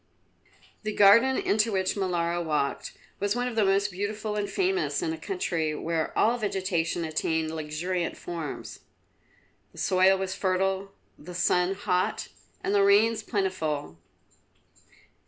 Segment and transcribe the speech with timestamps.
[0.81, 5.13] The garden into which Molara walked was one of the most beautiful and famous in
[5.13, 8.79] a country where all vegetation attained luxuriant forms.
[9.73, 12.29] The soil was fertile, the sun hot,
[12.63, 13.99] and the rains plentiful.